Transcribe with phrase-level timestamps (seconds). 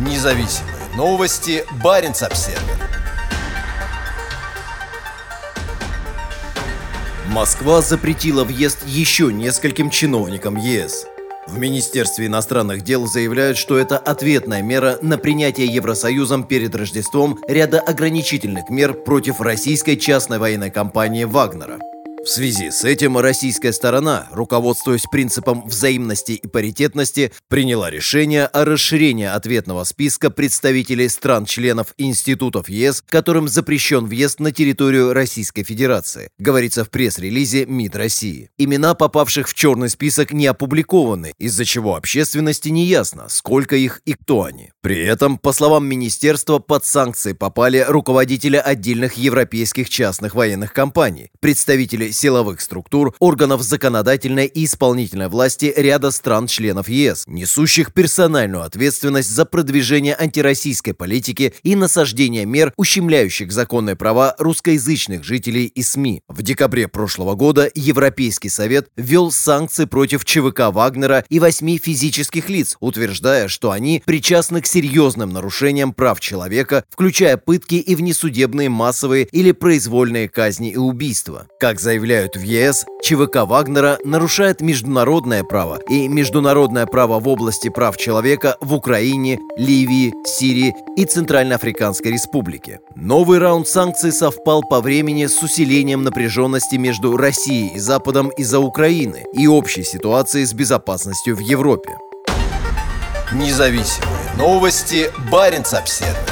[0.00, 1.62] Независимые новости.
[1.84, 2.62] Барин обсерва
[7.28, 11.04] Москва запретила въезд еще нескольким чиновникам ЕС.
[11.46, 17.78] В Министерстве иностранных дел заявляют, что это ответная мера на принятие Евросоюзом перед Рождеством ряда
[17.78, 21.78] ограничительных мер против российской частной военной компании «Вагнера».
[22.22, 29.24] В связи с этим российская сторона, руководствуясь принципом взаимности и паритетности, приняла решение о расширении
[29.24, 36.90] ответного списка представителей стран-членов институтов ЕС, которым запрещен въезд на территорию Российской Федерации, говорится в
[36.90, 38.50] пресс-релизе МИД России.
[38.58, 44.12] Имена попавших в черный список не опубликованы, из-за чего общественности не ясно, сколько их и
[44.12, 44.72] кто они.
[44.82, 52.09] При этом, по словам министерства, под санкции попали руководители отдельных европейских частных военных компаний, представители
[52.12, 60.16] силовых структур, органов законодательной и исполнительной власти ряда стран-членов ЕС, несущих персональную ответственность за продвижение
[60.18, 66.22] антироссийской политики и насаждение мер, ущемляющих законные права русскоязычных жителей и СМИ.
[66.28, 72.76] В декабре прошлого года Европейский Совет ввел санкции против ЧВК Вагнера и восьми физических лиц,
[72.80, 79.52] утверждая, что они причастны к серьезным нарушениям прав человека, включая пытки и внесудебные массовые или
[79.52, 81.46] произвольные казни и убийства.
[81.58, 87.68] Как заявил заявляют в ЕС, ЧВК Вагнера нарушает международное право и международное право в области
[87.68, 92.80] прав человека в Украине, Ливии, Сирии и Центральноафриканской Республике.
[92.94, 99.24] Новый раунд санкций совпал по времени с усилением напряженности между Россией и Западом из-за Украины
[99.34, 101.90] и общей ситуации с безопасностью в Европе.
[103.34, 105.10] Независимые новости.
[105.30, 106.29] Барин обседный.